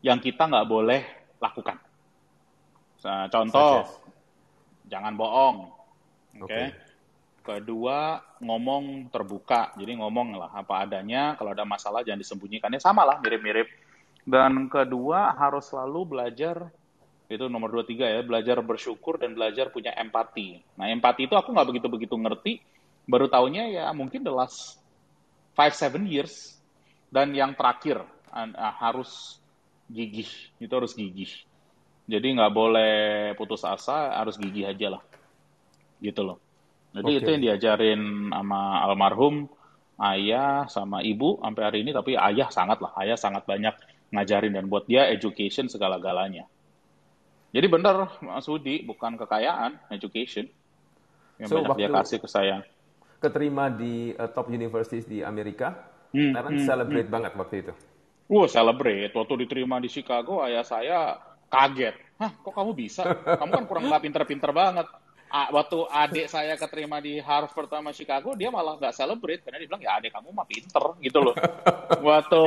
yang 0.04 0.19
kita 0.21 0.47
nggak 0.47 0.69
boleh 0.69 1.02
lakukan. 1.40 1.78
Nah, 3.04 3.28
contoh, 3.28 3.85
as? 3.85 3.93
jangan 4.88 5.12
bohong. 5.14 5.57
Oke. 6.40 6.49
Oke. 6.49 6.62
Kedua, 7.45 8.25
ngomong 8.40 9.12
terbuka. 9.12 9.76
Jadi 9.76 10.00
ngomong 10.00 10.40
lah 10.40 10.49
apa 10.57 10.88
adanya. 10.88 11.37
Kalau 11.37 11.52
ada 11.52 11.69
masalah 11.69 12.00
jangan 12.00 12.25
disembunyikan. 12.25 12.73
Ya 12.73 12.81
sama 12.81 13.04
lah, 13.04 13.21
mirip-mirip. 13.21 13.69
Dan 14.25 14.73
kedua, 14.73 15.37
harus 15.37 15.69
selalu 15.69 16.16
belajar 16.16 16.73
itu 17.25 17.49
nomor 17.49 17.73
dua 17.73 17.85
tiga 17.88 18.04
ya 18.04 18.21
belajar 18.21 18.61
bersyukur 18.61 19.16
dan 19.16 19.33
belajar 19.33 19.73
punya 19.73 19.97
empati. 19.97 20.61
Nah 20.76 20.93
empati 20.93 21.25
itu 21.25 21.33
aku 21.33 21.57
nggak 21.57 21.69
begitu 21.73 21.87
begitu 21.88 22.14
ngerti. 22.21 22.61
Baru 23.05 23.29
taunya 23.29 23.69
ya 23.69 23.93
mungkin 23.93 24.25
the 24.25 24.33
last 24.33 24.81
five 25.53 25.77
seven 25.77 26.09
years. 26.09 26.57
Dan 27.13 27.31
yang 27.31 27.55
terakhir 27.55 28.03
ah, 28.33 28.75
harus 28.81 29.39
gigih. 29.87 30.29
Itu 30.59 30.73
harus 30.75 30.97
gigih. 30.97 31.31
Jadi 32.05 32.37
nggak 32.37 32.53
boleh 32.53 32.95
putus 33.39 33.65
asa 33.65 34.19
harus 34.19 34.35
gigih 34.37 34.67
aja 34.69 34.99
lah. 34.99 35.03
Gitu 36.03 36.21
loh. 36.21 36.41
Jadi 36.95 37.11
Oke. 37.11 37.21
itu 37.23 37.29
yang 37.31 37.43
diajarin 37.43 38.01
sama 38.31 38.83
almarhum 38.83 39.47
ayah 39.99 40.67
sama 40.67 41.01
ibu 41.07 41.39
sampai 41.39 41.63
hari 41.63 41.79
ini. 41.87 41.95
Tapi 41.95 42.19
ayah 42.19 42.49
sangat 42.51 42.83
lah. 42.83 42.93
Ayah 42.99 43.17
sangat 43.21 43.47
banyak 43.47 43.75
ngajarin 44.11 44.55
dan 44.55 44.67
buat 44.67 44.87
dia 44.91 45.07
education 45.11 45.71
segala-galanya. 45.71 46.47
Jadi 47.55 47.67
bener 47.71 48.11
Mas 48.19 48.51
Udi 48.51 48.83
bukan 48.83 49.15
kekayaan 49.15 49.79
education. 49.95 50.51
Yang 51.39 51.49
So, 51.51 51.63
banyak 51.63 51.79
dia 51.79 51.87
waktu- 51.91 51.99
kasih 52.03 52.19
ke 52.19 52.29
saya 52.31 52.67
Keterima 53.25 53.64
di 53.83 53.95
uh, 54.23 54.28
top 54.37 54.47
universities 54.59 55.07
di 55.12 55.19
Amerika, 55.33 55.69
Hmm, 56.14 56.35
Terence 56.35 56.61
hmm, 56.61 56.69
celebrate 56.69 57.09
banget 57.14 57.33
waktu 57.40 57.57
itu. 57.64 57.73
Wah, 58.33 58.49
celebrate. 58.49 59.12
Waktu 59.12 59.35
diterima 59.45 59.76
di 59.85 59.88
Chicago, 59.93 60.40
ayah 60.40 60.64
saya 60.64 61.21
kaget. 61.52 61.95
Hah, 62.16 62.33
kok 62.40 62.54
kamu 62.57 62.73
bisa? 62.73 63.04
Kamu 63.37 63.50
kan 63.52 63.64
kurang 63.69 63.85
nggak 63.93 64.02
pinter-pinter 64.09 64.50
banget. 64.54 64.87
A- 65.28 65.50
waktu 65.52 65.78
adik 65.90 66.26
saya 66.33 66.54
keterima 66.57 67.02
di 67.04 67.21
Harvard 67.21 67.69
sama 67.69 67.90
Chicago, 67.93 68.33
dia 68.38 68.49
malah 68.49 68.81
nggak 68.81 68.97
celebrate. 68.97 69.40
Karena 69.45 69.61
dia 69.61 69.69
bilang, 69.69 69.83
ya 69.85 69.93
adik 70.00 70.12
kamu 70.16 70.28
mah 70.33 70.47
pinter, 70.49 70.85
gitu 71.04 71.21
loh. 71.21 71.37
Waktu 72.00 72.43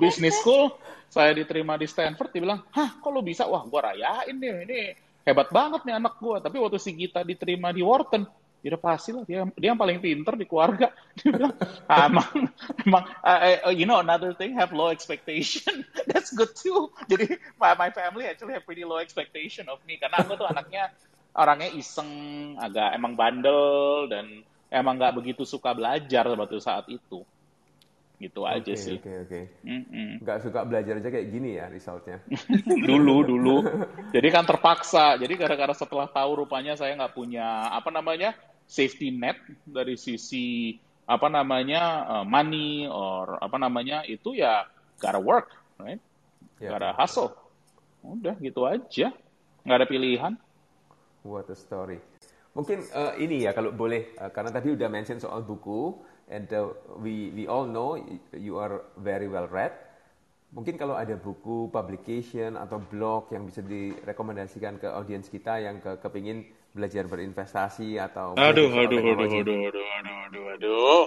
business 0.00 0.40
school, 0.40 0.72
saya 1.12 1.32
diterima 1.36 1.76
di 1.76 1.86
Stanford, 1.86 2.30
dia 2.32 2.42
bilang, 2.44 2.60
hah, 2.72 2.96
kok 2.98 3.10
lo 3.12 3.20
bisa? 3.20 3.44
Wah, 3.46 3.62
gua 3.68 3.92
rayain 3.92 4.36
nih, 4.36 4.52
ini 4.64 4.80
hebat 5.28 5.48
banget 5.52 5.84
nih 5.84 5.94
anak 6.00 6.16
gua. 6.22 6.40
Tapi 6.40 6.56
waktu 6.58 6.78
si 6.80 6.96
Gita 6.96 7.20
diterima 7.22 7.70
di 7.70 7.84
Wharton, 7.84 8.24
ya 8.58 8.74
udah 8.74 8.82
pasti 8.82 9.14
lah, 9.14 9.22
dia, 9.22 9.46
dia 9.54 9.70
yang 9.70 9.78
paling 9.78 10.02
pinter 10.02 10.34
di 10.34 10.46
keluarga. 10.46 10.90
Dia 11.18 11.30
bilang, 11.34 11.54
"Ah, 11.86 12.06
emang, 12.10 12.30
emang, 12.86 13.04
uh, 13.22 13.74
you 13.74 13.86
know, 13.86 13.98
another 14.02 14.34
thing, 14.34 14.54
have 14.54 14.74
low 14.74 14.90
expectation. 14.90 15.86
That's 16.10 16.34
good 16.34 16.50
too. 16.58 16.90
Jadi, 17.06 17.38
my, 17.58 17.74
my 17.78 17.90
family 17.94 18.26
actually 18.26 18.54
have 18.58 18.66
pretty 18.66 18.82
low 18.82 18.98
expectation 18.98 19.70
of 19.70 19.82
me. 19.86 19.98
Karena 19.98 20.22
aku 20.22 20.34
tuh 20.34 20.46
anaknya, 20.46 20.90
orangnya 21.34 21.70
iseng, 21.74 22.10
agak 22.58 22.94
emang 22.98 23.14
bandel, 23.14 24.10
dan 24.10 24.42
emang 24.70 24.98
nggak 24.98 25.14
begitu 25.14 25.46
suka 25.46 25.74
belajar 25.74 26.26
waktu 26.34 26.58
saat 26.58 26.86
itu. 26.90 27.22
Gitu 28.18 28.42
aja 28.42 28.66
Oke, 28.66 28.74
sih. 28.74 28.98
Oke, 28.98 29.14
oke. 29.24 29.40
Mm-mm. 29.62 30.18
Nggak 30.26 30.38
suka 30.42 30.66
belajar 30.66 30.98
aja 30.98 31.08
kayak 31.08 31.28
gini 31.30 31.54
ya 31.54 31.70
resultnya. 31.70 32.18
dulu 32.90 33.22
dulu 33.22 33.56
jadi 34.14 34.28
kan 34.34 34.44
terpaksa 34.44 35.14
jadi 35.22 35.34
gara-gara 35.38 35.70
setelah 35.74 36.10
tahu 36.10 36.44
rupanya 36.44 36.74
saya 36.74 36.98
nggak 36.98 37.14
punya 37.14 37.70
apa 37.70 37.88
namanya 37.94 38.34
safety 38.66 39.14
net 39.14 39.38
dari 39.64 39.94
sisi 39.94 40.76
apa 41.08 41.30
namanya 41.32 42.04
uh, 42.04 42.24
money 42.26 42.84
or 42.84 43.40
apa 43.40 43.56
namanya 43.56 44.04
itu 44.04 44.36
ya 44.36 44.66
gotta 45.00 45.20
work 45.22 45.48
right 45.80 46.02
Ya. 46.58 46.74
gotta 46.74 46.90
hustle 46.90 47.30
udah 48.02 48.34
gitu 48.42 48.66
aja 48.66 49.14
nggak 49.62 49.78
ada 49.78 49.86
pilihan 49.86 50.34
What 51.22 51.50
a 51.50 51.56
story. 51.58 51.98
Mungkin 52.54 52.88
eh, 52.88 53.12
ini 53.22 53.46
ya 53.46 53.52
kalau 53.52 53.70
boleh 53.74 54.14
eh, 54.16 54.30
karena 54.32 54.50
tadi 54.50 54.74
udah 54.74 54.88
mention 54.90 55.18
soal 55.20 55.42
buku 55.44 55.98
and 56.28 56.48
uh, 56.52 56.72
we 57.00 57.32
we 57.32 57.44
all 57.48 57.64
know 57.64 57.96
you 58.32 58.60
are 58.60 58.84
very 59.00 59.28
well 59.28 59.48
read. 59.48 59.72
Mungkin 60.48 60.80
kalau 60.80 60.96
ada 60.96 61.12
buku, 61.12 61.68
publication 61.68 62.56
atau 62.56 62.80
blog 62.80 63.28
yang 63.36 63.44
bisa 63.44 63.60
direkomendasikan 63.60 64.80
ke 64.80 64.88
audiens 64.88 65.28
kita 65.28 65.60
yang 65.60 65.76
ke 65.84 66.00
kepingin 66.00 66.48
belajar 66.72 67.04
berinvestasi 67.04 68.00
atau 68.00 68.40
Aduh, 68.40 68.70
aduh, 68.72 69.02
aduh, 69.12 69.28
teknologi. 69.28 69.40
aduh, 69.44 69.58
aduh, 69.68 69.86
aduh, 69.98 70.16
aduh, 70.24 70.44
aduh. 70.56 71.02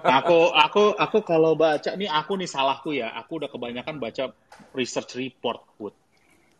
Aku, 0.00 0.38
aku, 0.50 0.82
aku 0.96 1.18
kalau 1.22 1.52
baca, 1.54 1.94
nih 1.94 2.10
aku 2.10 2.32
nih 2.40 2.48
salahku 2.50 2.90
ya. 2.96 3.12
Aku 3.20 3.38
udah 3.38 3.46
kebanyakan 3.52 4.00
baca 4.02 4.32
research 4.74 5.14
report, 5.14 5.60
Bud. 5.78 5.94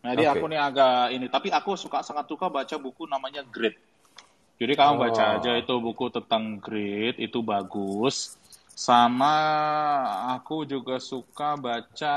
Nah, 0.05 0.13
Jadi 0.15 0.25
Oke. 0.29 0.39
aku 0.39 0.45
nih 0.53 0.61
agak 0.61 0.95
ini. 1.17 1.27
Tapi 1.27 1.49
aku 1.51 1.75
suka 1.75 2.05
sangat 2.07 2.31
suka 2.31 2.47
baca 2.53 2.77
buku 2.79 3.09
namanya 3.11 3.43
Grit. 3.49 3.75
Jadi 4.61 4.77
kamu 4.77 4.95
baca 5.01 5.25
Oh. 5.25 5.35
aja 5.41 5.53
itu 5.57 5.73
buku 5.81 6.13
tentang 6.13 6.61
grit, 6.61 7.17
itu 7.17 7.41
bagus. 7.41 8.37
Sama 8.77 9.37
aku 10.37 10.65
juga 10.65 11.01
suka 11.01 11.57
baca, 11.57 12.17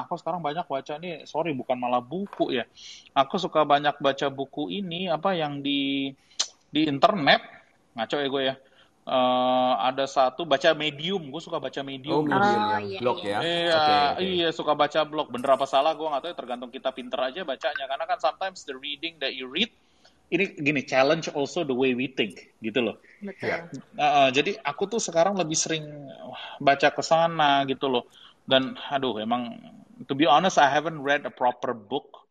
aku 0.00 0.16
sekarang 0.16 0.40
banyak 0.40 0.64
baca 0.64 0.96
nih, 0.96 1.28
sorry 1.28 1.52
bukan 1.52 1.76
malah 1.76 2.00
buku 2.00 2.56
ya. 2.56 2.64
Aku 3.12 3.36
suka 3.36 3.68
banyak 3.68 3.96
baca 4.00 4.26
buku 4.28 4.68
ini, 4.68 5.08
apa 5.08 5.36
yang 5.36 5.60
di 5.60 6.12
di 6.68 6.84
internet, 6.84 7.40
ngaco 7.92 8.16
ya 8.16 8.28
gue 8.28 8.42
ya. 8.48 8.54
Eh, 9.08 9.72
ada 9.80 10.04
satu 10.04 10.44
baca 10.44 10.76
medium, 10.76 11.32
gue 11.32 11.40
suka 11.40 11.56
baca 11.56 11.80
Oh, 11.80 11.88
medium. 11.88 12.24
medium 12.28 12.60
Oh, 12.60 12.68
yang 12.76 12.84
iya, 12.84 12.98
blog 13.00 13.18
iya. 13.24 13.28
ya. 13.28 13.38
Iya, 13.40 13.72
Oke, 13.72 13.96
oke. 13.96 14.24
iya 14.24 14.48
suka 14.52 14.72
baca 14.76 15.00
blog. 15.08 15.32
Bener 15.32 15.48
apa 15.48 15.64
salah 15.64 15.96
gue 15.96 16.04
nggak 16.04 16.20
tahu. 16.20 16.32
ya, 16.32 16.36
Tergantung 16.36 16.68
kita 16.68 16.92
pinter 16.92 17.16
aja 17.16 17.40
bacanya. 17.40 17.84
Karena 17.88 18.04
kan 18.04 18.20
sometimes 18.20 18.68
the 18.68 18.76
reading 18.76 19.16
that 19.16 19.32
you 19.32 19.48
read 19.48 19.72
ini 20.28 20.44
gini 20.60 20.84
challenge 20.84 21.32
also 21.32 21.64
the 21.64 21.72
way 21.72 21.96
we 21.96 22.12
think 22.12 22.52
gitu 22.60 22.84
loh. 22.84 22.96
Betul. 23.24 23.48
Ya. 23.48 23.56
Uh, 23.96 24.28
jadi 24.28 24.60
aku 24.60 24.84
tuh 24.84 25.00
sekarang 25.00 25.36
lebih 25.40 25.56
sering 25.56 25.84
baca 26.60 26.92
ke 26.92 27.00
sana 27.00 27.64
gitu 27.64 27.88
loh. 27.88 28.04
Dan 28.44 28.76
aduh 28.76 29.20
emang 29.20 29.56
to 30.04 30.12
be 30.12 30.28
honest 30.28 30.60
I 30.60 30.68
haven't 30.68 31.00
read 31.00 31.24
a 31.24 31.32
proper 31.32 31.72
book 31.72 32.28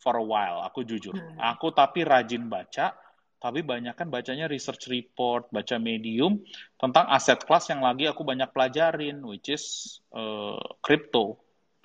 for 0.00 0.16
a 0.16 0.24
while. 0.24 0.64
Aku 0.64 0.84
jujur. 0.84 1.12
Hmm. 1.12 1.36
Aku 1.56 1.72
tapi 1.76 2.04
rajin 2.08 2.48
baca. 2.48 2.96
Tapi 3.36 3.60
banyak 3.60 3.92
kan 3.92 4.08
bacanya 4.08 4.48
research 4.48 4.88
report, 4.88 5.52
baca 5.52 5.76
medium 5.76 6.40
tentang 6.80 7.04
aset 7.12 7.36
kelas 7.44 7.68
yang 7.68 7.84
lagi 7.84 8.08
aku 8.08 8.24
banyak 8.24 8.48
pelajarin, 8.48 9.20
which 9.22 9.52
is 9.52 10.00
uh, 10.16 10.56
crypto, 10.80 11.36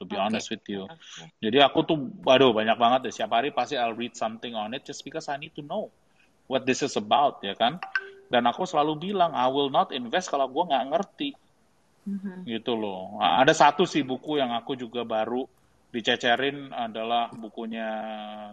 to 0.01 0.09
be 0.09 0.17
Oke. 0.17 0.25
honest 0.25 0.49
with 0.49 0.65
you. 0.65 0.89
Oke. 0.89 1.29
Jadi 1.37 1.61
aku 1.61 1.85
tuh, 1.85 1.97
waduh 2.25 2.49
banyak 2.49 2.73
banget 2.81 2.99
deh. 3.05 3.13
Setiap 3.13 3.37
hari 3.37 3.53
pasti 3.53 3.77
I'll 3.77 3.93
read 3.93 4.17
something 4.17 4.57
on 4.57 4.73
it 4.73 4.81
just 4.81 5.05
because 5.05 5.29
I 5.29 5.37
need 5.37 5.53
to 5.53 5.61
know 5.61 5.93
what 6.49 6.65
this 6.65 6.81
is 6.81 6.97
about, 6.97 7.45
ya 7.45 7.53
kan? 7.53 7.77
Dan 8.33 8.49
aku 8.49 8.65
selalu 8.65 9.13
bilang, 9.13 9.37
I 9.37 9.45
will 9.53 9.69
not 9.69 9.93
invest 9.93 10.33
kalau 10.33 10.49
gue 10.49 10.63
nggak 10.65 10.89
ngerti, 10.89 11.29
Mhm. 12.01 12.49
gitu 12.49 12.73
loh. 12.73 13.21
Ada 13.21 13.53
satu 13.53 13.85
sih 13.85 14.01
buku 14.01 14.41
yang 14.41 14.49
aku 14.57 14.73
juga 14.73 15.05
baru 15.05 15.45
dicecerin 15.93 16.73
adalah 16.73 17.29
bukunya 17.29 17.87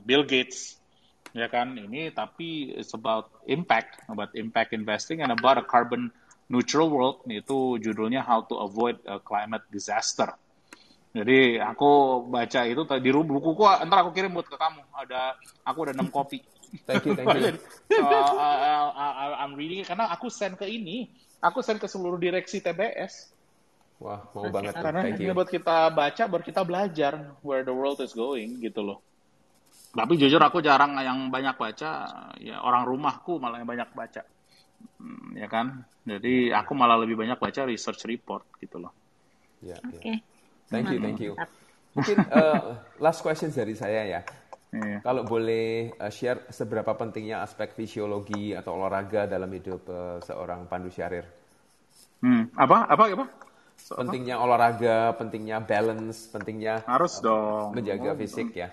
Bill 0.04 0.26
Gates, 0.28 0.76
ya 1.32 1.48
kan? 1.48 1.72
Ini 1.78 2.12
tapi 2.12 2.74
it's 2.76 2.92
about 2.92 3.32
impact, 3.48 4.04
about 4.10 4.34
impact 4.36 4.76
investing 4.76 5.24
and 5.24 5.32
about 5.32 5.56
a 5.56 5.64
carbon 5.64 6.12
neutral 6.50 6.90
world. 6.92 7.24
Itu 7.30 7.78
judulnya 7.78 8.20
How 8.26 8.44
to 8.50 8.58
Avoid 8.60 9.00
a 9.06 9.22
Climate 9.22 9.64
Disaster. 9.70 10.28
Jadi 11.16 11.56
aku 11.56 11.90
baca 12.28 12.60
itu 12.68 12.82
di 13.00 13.10
ru- 13.10 13.26
bukuku 13.26 13.64
ntar 13.88 13.98
aku 14.04 14.10
kirim 14.12 14.36
buat 14.36 14.46
ke 14.46 14.56
kamu. 14.60 14.82
Ada 14.92 15.34
aku 15.64 15.78
ada 15.88 15.92
6 15.96 16.08
kopi. 16.12 16.38
Thank 16.84 17.08
you, 17.08 17.12
thank 17.16 17.32
you. 17.36 17.42
So, 17.96 18.04
uh, 18.04 18.92
I- 18.92 19.16
I- 19.24 19.38
I'm 19.42 19.56
reading 19.56 19.80
it 19.82 19.88
karena 19.88 20.12
aku 20.12 20.28
send 20.28 20.60
ke 20.60 20.68
ini, 20.68 21.08
aku 21.40 21.64
send 21.64 21.80
ke 21.80 21.88
seluruh 21.88 22.20
direksi 22.20 22.60
TBS. 22.60 23.32
Wah, 23.98 24.20
mau 24.36 24.52
banget. 24.52 24.78
Karena 24.78 25.02
Thank 25.02 25.18
ini 25.18 25.32
you. 25.32 25.34
buat 25.34 25.50
kita 25.50 25.90
baca, 25.90 26.22
baru 26.30 26.42
kita 26.44 26.62
belajar 26.62 27.12
where 27.42 27.66
the 27.66 27.74
world 27.74 27.98
is 28.04 28.14
going 28.14 28.60
gitu 28.62 28.84
loh. 28.84 29.02
Tapi 29.90 30.14
jujur 30.20 30.38
aku 30.38 30.60
jarang 30.60 30.94
yang 31.00 31.32
banyak 31.32 31.56
baca, 31.58 31.90
ya 32.38 32.60
orang 32.62 32.84
rumahku 32.86 33.40
malah 33.40 33.58
yang 33.58 33.66
banyak 33.66 33.88
baca. 33.96 34.22
Hmm, 35.00 35.34
ya 35.34 35.48
kan? 35.50 35.82
Jadi 36.06 36.54
aku 36.54 36.72
malah 36.78 37.00
lebih 37.02 37.18
banyak 37.18 37.40
baca 37.40 37.66
research 37.66 38.06
report 38.06 38.46
gitu 38.62 38.78
loh. 38.78 38.92
Ya, 39.64 39.74
ya. 39.74 39.82
Oke. 39.90 40.12
Thank 40.68 40.92
you, 40.92 40.98
thank 41.00 41.20
you. 41.20 41.32
Mungkin 41.96 42.16
eh, 42.38 42.62
last 43.00 43.24
question 43.24 43.48
dari 43.48 43.72
saya 43.74 44.04
ya. 44.04 44.20
Iya. 44.68 45.00
Kalau 45.00 45.24
boleh 45.24 45.96
eh, 45.96 46.12
share 46.12 46.52
seberapa 46.52 46.92
pentingnya 46.92 47.40
aspek 47.40 47.72
fisiologi 47.72 48.52
atau 48.52 48.76
olahraga 48.76 49.24
dalam 49.24 49.48
hidup 49.48 49.88
eh, 49.88 50.18
seorang 50.20 50.68
Pandu 50.68 50.92
Syahrir? 50.92 51.24
Hmm, 52.20 52.52
apa? 52.52 52.84
Apa? 52.84 53.04
Apa? 53.16 53.26
So, 53.78 53.94
apa? 53.96 54.04
Pentingnya 54.04 54.36
olahraga, 54.42 55.14
pentingnya 55.16 55.62
balance, 55.62 56.28
pentingnya 56.28 56.84
Harus 56.84 57.22
dong. 57.24 57.72
menjaga 57.72 58.12
Oh, 58.12 58.18
fisik 58.18 58.52
ya. 58.52 58.68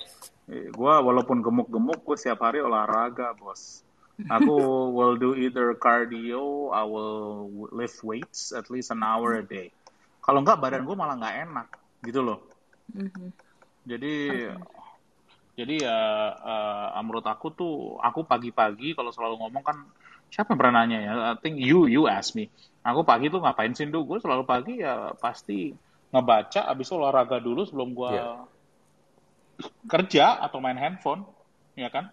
Eh, 0.52 0.68
Gua 0.74 1.00
walaupun 1.00 1.40
gemuk-gemuk, 1.40 2.04
gue 2.04 2.18
setiap 2.18 2.44
hari 2.44 2.60
olahraga, 2.60 3.32
bos. 3.38 3.86
Aku 4.28 4.58
will 4.98 5.16
do 5.16 5.38
either 5.38 5.78
cardio, 5.78 6.74
I 6.74 6.84
will 6.84 7.48
lift 7.72 8.02
weights 8.04 8.52
at 8.52 8.68
least 8.74 8.92
an 8.92 9.06
hour 9.06 9.40
a 9.40 9.46
day. 9.46 9.72
Kalau 10.25 10.42
enggak, 10.42 10.58
badan 10.58 10.90
gue 10.90 10.98
malah 10.98 11.16
nggak 11.22 11.36
enak, 11.46 11.68
gitu 12.02 12.20
loh. 12.20 12.40
Mhm. 12.92 13.30
Jadi, 13.86 14.16
jadi 15.54 15.75
ya 15.86 16.00
eh, 16.36 17.02
menurut 17.06 17.24
aku 17.24 17.54
tuh, 17.54 17.74
aku 18.02 18.25
pagi-pagi 18.25 18.98
kalau 18.98 19.14
selalu 19.14 19.40
ngomong 19.46 19.64
kan, 19.64 19.78
siapa 20.28 20.52
yang 20.52 20.60
pernah 20.60 20.84
nanya 20.84 21.00
ya? 21.00 21.14
I 21.32 21.36
think 21.40 21.62
you, 21.62 21.86
you 21.86 22.10
ask 22.10 22.34
me. 22.34 22.50
Aku 22.82 23.06
pagi 23.06 23.30
tuh 23.30 23.40
ngapain 23.42 23.72
sih, 23.72 23.86
Duh? 23.86 24.04
Gue 24.04 24.18
selalu 24.20 24.44
pagi 24.44 24.82
ya 24.82 25.14
pasti 25.18 25.74
ngebaca, 26.10 26.66
abis 26.66 26.86
itu 26.90 26.96
olahraga 26.98 27.38
dulu 27.38 27.66
sebelum 27.66 27.94
gue 27.94 28.12
Iya. 28.14 28.30
kerja 29.88 30.42
atau 30.44 30.60
main 30.60 30.75
handphone, 30.75 31.24
ya 31.78 31.88
kan? 31.88 32.12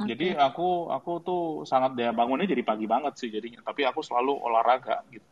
Jadi 0.00 0.32
aku 0.32 0.88
aku 0.88 1.12
tuh 1.20 1.42
sangat 1.68 1.92
ya 1.96 2.10
bangunnya 2.10 2.48
jadi 2.48 2.64
pagi 2.64 2.88
banget 2.88 3.20
sih 3.20 3.28
jadinya. 3.28 3.60
Tapi 3.60 3.84
aku 3.84 4.00
selalu 4.00 4.32
olahraga 4.32 5.04
gitu. 5.12 5.24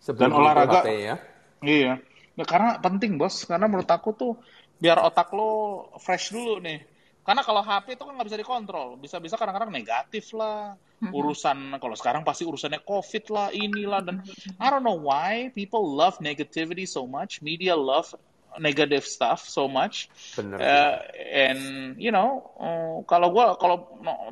Sebelum 0.00 0.30
Dan 0.30 0.30
olahraga- 0.32 0.82
HP 0.82 0.88
ya. 0.94 1.16
Iya. 1.60 1.92
Ya, 2.36 2.44
karena 2.44 2.76
penting 2.76 3.16
bos, 3.16 3.48
karena 3.48 3.64
menurut 3.64 3.88
aku 3.88 4.12
tuh 4.12 4.32
biar 4.76 5.00
otak 5.00 5.32
lo 5.32 5.88
fresh 5.96 6.36
dulu 6.36 6.60
nih. 6.60 6.84
Karena 7.26 7.42
kalau 7.42 7.58
HP 7.58 7.98
itu 7.98 8.04
kan 8.06 8.14
nggak 8.14 8.28
bisa 8.28 8.38
dikontrol, 8.38 8.88
bisa-bisa 9.02 9.34
kadang-kadang 9.34 9.72
negatif 9.72 10.30
lah, 10.36 10.78
urusan 11.10 11.74
kalau 11.82 11.96
sekarang 11.98 12.22
pasti 12.22 12.46
urusannya 12.46 12.78
COVID 12.86 13.24
lah, 13.34 13.48
inilah 13.50 13.98
dan 13.98 14.22
I 14.62 14.70
don't 14.70 14.86
know 14.86 14.94
why 14.94 15.50
people 15.50 15.82
love 15.82 16.22
negativity 16.22 16.86
so 16.86 17.02
much, 17.02 17.42
media 17.42 17.74
love 17.74 18.14
negative 18.58 19.04
stuff 19.04 19.44
so 19.46 19.68
much. 19.70 20.08
Bener. 20.36 20.58
Uh, 20.58 20.96
and 21.32 21.60
you 22.00 22.10
know, 22.10 22.44
uh, 22.56 23.00
kalau 23.04 23.32
gue 23.32 23.44
kalau 23.60 23.76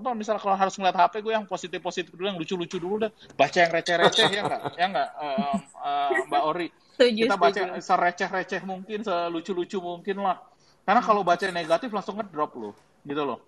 no, 0.01 0.11
misalnya 0.17 0.41
kalau 0.43 0.57
harus 0.59 0.75
ngeliat 0.77 0.97
HP 0.97 1.23
gue 1.23 1.33
yang 1.33 1.47
positif 1.47 1.81
positif 1.81 2.13
dulu, 2.13 2.29
yang 2.29 2.39
lucu 2.41 2.55
lucu 2.59 2.77
dulu 2.81 3.09
deh, 3.09 3.13
baca 3.37 3.57
yang 3.57 3.73
receh 3.73 3.97
receh 3.97 4.29
ya 4.33 4.43
nggak, 4.45 4.63
ya 4.77 4.87
nggak, 4.91 5.11
uh, 5.17 5.57
uh, 5.81 6.11
Mbak 6.29 6.43
Ori. 6.45 6.69
Setuju, 6.95 7.23
Kita 7.27 7.37
baca 7.37 7.61
setuju. 7.61 7.83
sereceh 7.83 8.29
receh 8.31 8.61
mungkin, 8.63 8.99
selucu 9.03 9.53
lucu 9.53 9.79
mungkin 9.83 10.17
lah. 10.23 10.39
Karena 10.85 11.01
kalau 11.01 11.25
baca 11.25 11.41
yang 11.41 11.57
negatif 11.57 11.89
langsung 11.91 12.21
ngedrop 12.21 12.53
lo, 12.61 12.71
gitu 13.09 13.23
loh. 13.25 13.41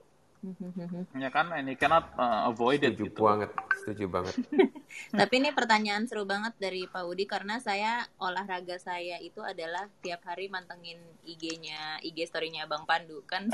Ya 1.18 1.30
kan, 1.34 1.50
and 1.50 1.66
you 1.66 1.78
cannot 1.78 2.14
uh, 2.14 2.46
avoid 2.46 2.86
it 2.86 2.94
Setuju 2.94 3.10
gitu. 3.10 3.20
banget, 3.26 3.50
setuju 3.82 4.04
banget. 4.06 4.34
Tapi 5.20 5.34
ini 5.42 5.50
pertanyaan 5.50 6.06
seru 6.06 6.22
banget 6.22 6.54
dari 6.62 6.86
Pak 6.86 7.02
Udi 7.02 7.26
karena 7.26 7.58
saya 7.58 8.06
olahraga 8.22 8.78
saya 8.78 9.18
itu 9.18 9.42
adalah 9.42 9.90
tiap 10.00 10.22
hari 10.22 10.46
mantengin 10.46 11.02
IG-nya, 11.26 11.98
IG 12.06 12.30
story-nya 12.30 12.70
Bang 12.70 12.86
Pandu 12.86 13.26
kan. 13.26 13.50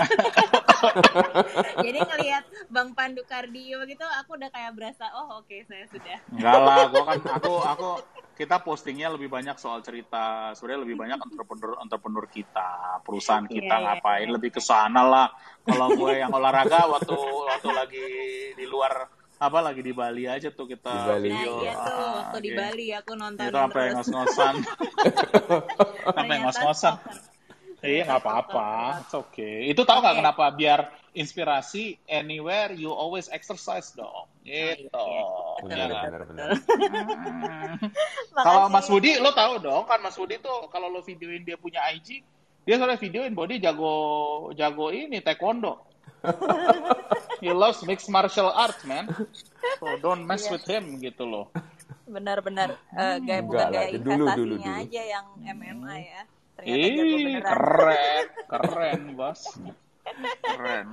Jadi 1.84 1.99
ngelihat 1.99 2.44
Bang 2.68 2.92
Pandu 2.92 3.25
kardio 3.25 3.84
gitu 3.88 4.04
aku 4.20 4.37
udah 4.37 4.52
kayak 4.52 4.76
berasa 4.76 5.08
oh 5.16 5.40
oke 5.40 5.56
saya 5.64 5.88
sudah. 5.88 6.18
Enggak 6.28 6.58
lah, 6.61 6.84
gua 6.92 7.02
kan 7.08 7.18
aku 7.40 7.52
aku 7.64 7.90
kita 8.42 8.58
postingnya 8.58 9.06
lebih 9.06 9.30
banyak 9.30 9.54
soal 9.54 9.78
cerita, 9.80 10.50
sebenarnya 10.52 10.82
lebih 10.82 10.96
banyak 10.99 11.18
entrepreneur 11.22 11.78
entrepreneur 11.78 12.26
kita, 12.26 12.70
perusahaan 13.00 13.46
kita 13.46 13.62
Iya, 13.62 13.78
iya, 13.78 13.87
ngapain 13.94 14.26
iya. 14.26 14.34
lebih 14.34 14.50
ke 14.50 14.58
sana 14.58 15.06
lah. 15.06 15.28
Kalau 15.62 15.94
gue 15.94 16.12
yang 16.18 16.34
olahraga 16.34 16.90
waktu 16.90 17.14
waktu 17.14 17.68
lagi 17.70 18.06
di 18.52 18.66
luar 18.66 19.06
apa 19.38 19.58
lagi 19.58 19.82
di 19.82 19.90
Bali 19.90 20.26
aja 20.26 20.50
tuh 20.50 20.66
kita 20.66 20.90
Di 20.90 21.02
Bali. 21.04 21.28
Nah 21.28 21.38
video. 21.38 21.54
iya 21.62 21.72
tuh 21.76 21.94
Ah, 21.94 22.11
waktu 22.18 22.38
di 22.40 22.50
oke. 22.50 22.58
Bali 22.58 22.87
aku 22.92 23.12
nonton 23.14 23.46
Itu 23.46 23.56
sampai 23.56 23.84
ngos-ngosan. 23.90 24.54
sampai 26.16 26.37
ngos-ngosan. 26.40 26.94
Iya 27.82 28.06
nggak 28.06 28.22
apa-apa, 28.22 28.70
it's 29.02 29.11
okay. 29.12 29.66
Itu 29.66 29.82
tahu 29.82 29.99
nggak 29.99 30.14
Oke. 30.14 30.22
kenapa? 30.22 30.44
Biar 30.54 30.80
inspirasi 31.12 31.99
anywhere 32.06 32.70
you 32.70 32.90
always 32.90 33.26
exercise 33.28 33.90
dong. 33.92 34.30
iya, 34.42 34.78
Gitu. 34.78 34.87
iya. 34.94 35.22
Betul, 35.62 35.78
Ya 35.78 35.87
kan? 35.87 35.88
Benar, 35.88 36.02
benar, 36.02 36.21
betul, 36.21 36.35
benar. 36.35 36.49
Hmm. 36.50 37.75
Makasih. 38.35 38.42
Kalau 38.42 38.62
Mas 38.66 38.87
Budi, 38.87 39.12
lo 39.16 39.31
tahu 39.31 39.52
dong 39.59 39.83
kan 39.87 39.99
Mas 39.99 40.16
Budi 40.16 40.37
tuh 40.38 40.66
kalau 40.69 40.88
lo 40.88 41.00
videoin 41.00 41.42
dia 41.42 41.54
punya 41.54 41.81
IG, 41.88 42.23
dia 42.62 42.75
soalnya 42.76 42.97
videoin 42.97 43.33
body 43.33 43.59
jago 43.59 43.95
jago 44.52 44.90
ini 44.90 45.19
taekwondo. 45.19 45.78
He 47.42 47.50
loves 47.50 47.83
mixed 47.83 48.07
martial 48.07 48.47
arts, 48.49 48.83
man. 48.83 49.11
So 49.78 49.99
don't 49.99 50.23
mess 50.23 50.47
Iya. 50.47 50.50
with 50.52 50.66
him 50.66 50.85
gitu 50.99 51.23
loh. 51.23 51.47
benar-benar 52.02 52.76
eh, 52.92 53.16
gaya 53.21 53.40
bukan 53.40 53.66
gaya 53.71 53.88
dulu, 53.88 53.97
investasinya 53.97 54.37
dulu, 54.37 54.54
dulu. 54.59 54.81
aja 54.85 55.02
yang 55.02 55.26
MMA 55.40 55.95
ya. 55.99 56.23
Ternyata 56.52 56.76
jago 56.76 57.00
Ih, 57.00 57.25
beneran. 57.25 57.47
keren, 57.49 58.26
keren, 58.47 59.00
bos. 59.19 59.40
Keren. 60.45 60.87